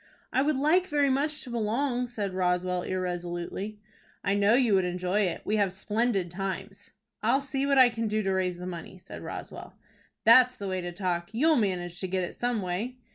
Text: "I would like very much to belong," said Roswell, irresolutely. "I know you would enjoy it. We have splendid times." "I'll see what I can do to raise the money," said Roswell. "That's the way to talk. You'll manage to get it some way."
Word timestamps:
"I 0.33 0.41
would 0.41 0.55
like 0.55 0.87
very 0.87 1.11
much 1.11 1.43
to 1.43 1.51
belong," 1.51 2.07
said 2.07 2.33
Roswell, 2.33 2.81
irresolutely. 2.81 3.77
"I 4.23 4.33
know 4.33 4.55
you 4.55 4.73
would 4.73 4.83
enjoy 4.83 5.19
it. 5.27 5.43
We 5.45 5.57
have 5.57 5.71
splendid 5.71 6.31
times." 6.31 6.89
"I'll 7.21 7.39
see 7.39 7.67
what 7.67 7.77
I 7.77 7.89
can 7.89 8.07
do 8.07 8.23
to 8.23 8.31
raise 8.31 8.57
the 8.57 8.65
money," 8.65 8.97
said 8.97 9.21
Roswell. 9.21 9.73
"That's 10.23 10.55
the 10.55 10.67
way 10.67 10.81
to 10.81 10.91
talk. 10.91 11.35
You'll 11.35 11.55
manage 11.55 11.99
to 11.99 12.07
get 12.07 12.23
it 12.23 12.35
some 12.35 12.63
way." 12.63 12.97